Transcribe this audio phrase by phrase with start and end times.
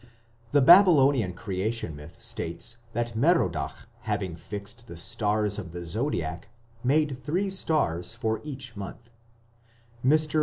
[0.13, 6.49] ||++ The Babylonian Creation myth states that Merodach, having fixed the stars of the Zodiac,
[6.83, 10.07] made three stars for each month (p.
[10.07, 10.09] 147).
[10.09, 10.39] Mr.